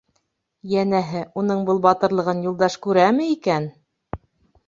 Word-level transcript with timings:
Йәнәһе: 0.69 1.19
«Уның 1.41 1.59
был 1.67 1.81
батырлығын 1.83 2.41
Юлдаш 2.45 2.77
күрәме 2.87 3.27
икән?» 3.35 3.67